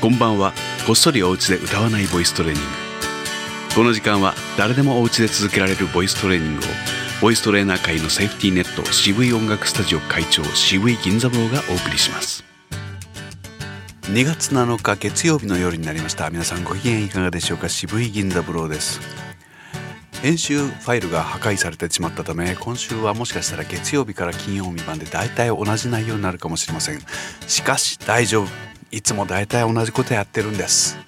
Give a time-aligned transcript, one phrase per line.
[0.00, 0.52] こんばんは。
[0.86, 2.68] こっそりお家で歌わないボイストレーニング。
[3.74, 6.62] この時間は誰でもお家で続けられるボイストレーニングを
[7.20, 12.44] ボイストレーナー界のセーフティーネット渋い音楽スタジオ会長渋い銀座坊がお送りします。
[14.02, 16.30] 2月7日月曜日の夜になりました。
[16.30, 17.68] 皆さんご機嫌いかがでしょうか？
[17.68, 19.00] 渋い銀座坊です。
[20.22, 27.00] 編集ファイルが破壊されてしまったため今週はもしかしたら月曜日から金曜日版で大体同じ内容になるかもしれません。
[27.48, 28.48] しかし大丈夫。
[28.90, 30.98] いつも大体同じことやってるんです。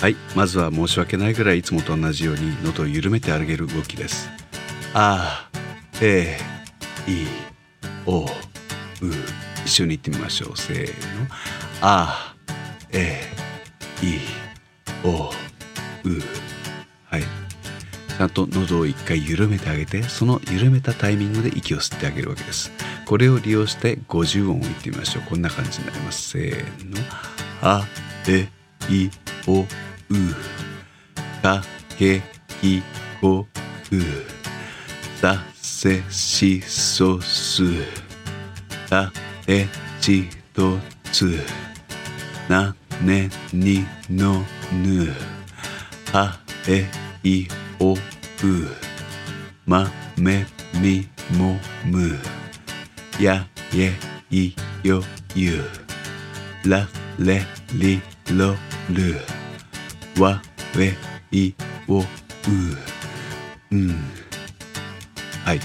[0.00, 4.30] はいまずは申し訳ないぐらいいつもと同じように喉を緩めてあげる動きです。
[4.94, 5.50] あ
[6.00, 6.38] え
[7.06, 7.26] い
[8.06, 8.26] おう
[9.66, 10.56] 一緒に言ってみましょう。
[10.56, 11.26] せーの。
[11.82, 12.34] あ
[12.92, 13.20] え
[14.02, 14.20] い
[15.04, 15.30] おう。
[18.20, 22.70] ちゃんと喉を一回緩めてあげてその緩めたタイミングで息を吸ってあげるわけです。
[23.06, 25.22] これを利用して50音を言ってみましょう。
[25.22, 26.28] こんな感じになります。
[26.32, 26.98] せーの。
[27.62, 27.86] あ
[28.28, 28.46] え
[28.90, 29.08] い
[29.46, 29.66] おう。
[31.40, 31.64] か
[31.98, 32.20] け
[32.60, 32.82] き
[33.22, 33.46] こ
[33.88, 34.02] く
[35.18, 37.62] させしそす。
[38.90, 39.10] た
[39.46, 39.66] え
[39.98, 40.76] ちと
[41.10, 41.38] つ。
[42.50, 45.10] なねにのぬ。
[46.12, 46.86] はえ
[47.24, 47.48] い
[47.82, 47.96] おう
[49.64, 50.44] まめ
[50.80, 52.18] みもむ。
[53.18, 53.94] やえ
[54.30, 55.02] いよ
[55.34, 55.62] ゆ。
[56.66, 56.86] ら
[57.18, 57.40] れ
[57.74, 58.54] りろ
[58.90, 59.16] る。
[60.22, 60.42] わ
[60.76, 60.94] べ
[61.30, 61.54] い
[61.88, 62.04] おう。
[63.72, 63.96] うん。
[65.44, 65.60] はい。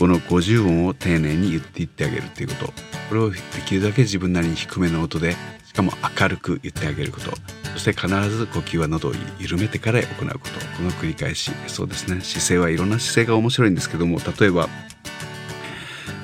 [0.00, 2.72] この50音を丁寧に言っていってあげるっていうこと。
[3.08, 7.59] これをできるだけ自分なりに低めの音でしかも明るく言ってあげること。
[7.74, 10.66] そして必ず呼吸は喉を緩めてから行うこと。
[10.76, 12.20] この繰り返しそうですね。
[12.20, 14.68] 姿勢はいろんな姿勢が面白いんですけども例えば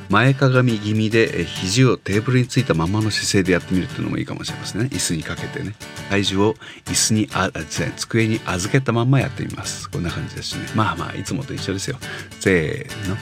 [0.09, 4.89] 前かがみ気味で肘をテーブルについたままの姿勢でやってみるっていうのもいいかもしれませんね。
[4.93, 5.75] 椅子にかけてね。
[6.11, 7.51] 体重を椅子にあ
[7.97, 9.91] 机に預けたままやってみます。
[9.91, 10.67] こんな感じですね。
[10.75, 11.99] まあまあいつもと一緒ですよ。
[12.39, 13.17] せーの。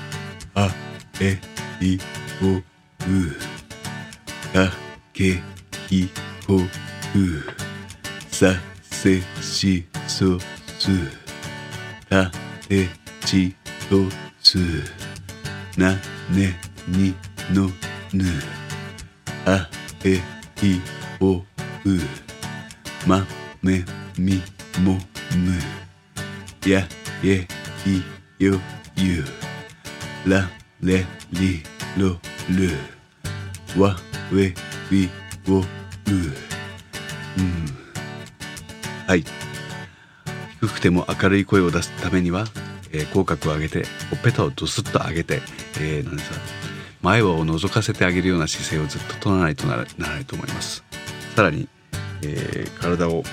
[0.55, 0.71] あ
[1.21, 1.41] え
[1.81, 1.99] い
[2.43, 2.63] おう。
[4.53, 4.71] か
[5.13, 5.41] け
[5.91, 6.09] い
[6.47, 7.64] こう。
[8.35, 8.53] さ
[8.83, 10.91] せしそす
[12.11, 12.33] た
[12.69, 12.89] て
[13.25, 13.55] ち
[13.89, 14.03] と
[14.43, 14.59] つ。
[15.79, 15.93] な
[16.31, 16.59] ね
[16.89, 17.15] に
[17.53, 17.69] の
[18.13, 18.25] ぬ。
[19.47, 19.69] あ
[20.05, 20.17] え
[20.67, 20.81] い
[21.21, 21.43] おう。
[23.07, 23.25] ま
[23.63, 23.85] め
[24.19, 24.43] み
[24.81, 24.99] も
[25.37, 26.69] む。
[26.69, 26.89] や
[27.23, 27.47] え
[27.87, 28.59] いよ
[28.97, 29.25] ゆ。
[30.27, 30.51] ら
[30.83, 31.63] れり
[31.97, 32.19] ろ
[32.51, 32.73] る。
[33.81, 33.97] わ
[34.33, 34.53] we
[34.91, 35.09] we
[35.47, 35.65] wo
[36.09, 36.33] u
[37.39, 37.84] うん。
[39.07, 39.25] はい。
[40.61, 42.47] 低くても明るい声を出すためには、
[42.91, 45.43] えー、口角を上げてほっぺたをドスッと上げて、
[45.79, 46.37] えー、なんですか
[47.03, 50.83] 前歯を覗かせてあげるような姿勢をずっと取らないとならないと思います。
[51.37, 51.69] さらに、
[52.23, 53.25] えー、体を、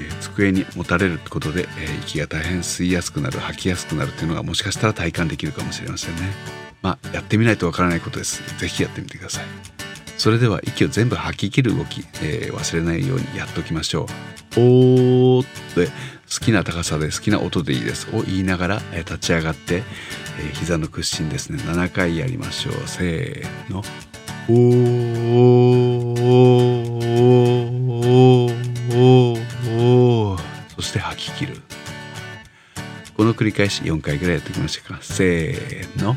[0.00, 6.22] えー、机に持たれることで、えー、息が大変吸いやすくなる吐きやすくなるっていうのがもしかしたら体感できるかもしれませんね。
[6.82, 8.42] まあやってみないとわからないことです。
[8.58, 9.44] 是非やってみてください。
[10.24, 14.06] それでは息を全部吐き切る動き、えー、忘れないようにやっておきましょ
[14.56, 14.58] う。
[14.58, 15.92] おーって好
[16.42, 18.08] きな高さで好きな音でいいです。
[18.16, 19.82] を言いながら、えー、立ち上がって、
[20.40, 21.58] えー、膝の屈伸ですね。
[21.58, 22.74] 7回やりましょう。
[22.86, 23.80] せーの。
[24.48, 30.38] おー。
[30.76, 31.60] そして吐き切る。
[33.14, 35.00] この繰り返し4回ぐらいやっていきましょうか。
[35.02, 36.16] せーの。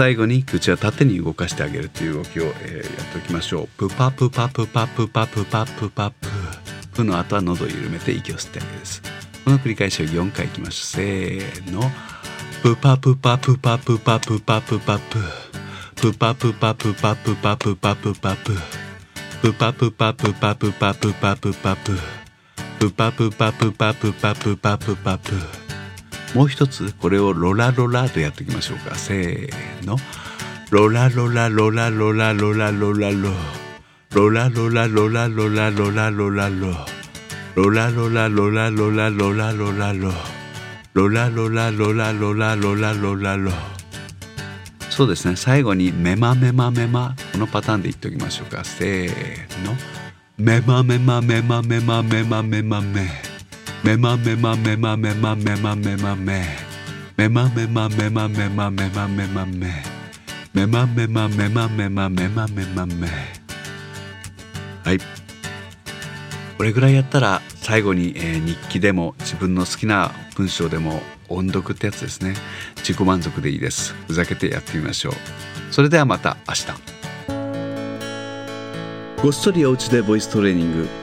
[0.00, 3.68] 最後に口は縦に動かしてあげるという動きを、えー、やっておきましょう。
[3.76, 6.26] プパプパプパプパプパプパプ。
[6.94, 9.02] プの後は喉を緩めて息を吸ってあげるです。
[9.44, 11.04] この繰り返しを4回いきましょう。
[11.04, 11.82] せーの。
[12.62, 15.18] プパプパプパプパプパプパプ。
[15.96, 18.54] プパプパプパプパプパプパプ。
[19.42, 21.98] プパプパプパプパプパプパプ。
[22.78, 25.59] プパプパプパプパプパプパプ。
[26.34, 28.94] もう一つこれをロラロラでやっていきましょうか。
[28.94, 29.96] せーの。
[30.70, 33.30] ロラロラロラロラロラロラロ。
[34.12, 36.74] ロラロラロラロラロラロラロ。
[37.56, 40.12] ロラロラロラロラロラロラロ。
[40.94, 43.50] ロラロラロラロラロラロラロ。
[44.90, 45.34] そうですね。
[45.36, 48.64] 最後にメマメマメマこのパターンで言っておきましょうか。
[48.64, 49.74] せーの。
[50.36, 53.29] めまめまめまめまめまめまめ
[53.82, 56.44] めまめまめまめまめまめまめ
[57.16, 59.56] めまめまめまめまめまめまめ
[60.52, 63.08] めまめまめまめまめまめまめ
[64.84, 64.98] はい。
[66.58, 72.34] これぐらいやったら最後に、えー、日記でも自分の好きな文章でも音読ってやつですね。
[72.76, 73.94] 自己満足でいいです。
[74.06, 75.14] ふざけてやってみましょう。
[75.70, 76.66] それではまた明日。
[79.22, 80.99] ごっそりお家でボイストレーニング。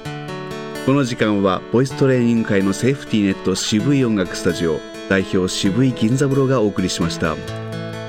[0.88, 4.80] この時間はボイストレーニング界のセーフティーネット渋い音楽スタジオ
[5.10, 7.36] 代表渋い銀三郎がお送りしました。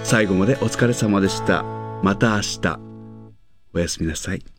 [0.04, 1.64] 最後までお疲れ様でした。
[2.04, 2.78] また明日。
[3.74, 4.57] おやすみなさい。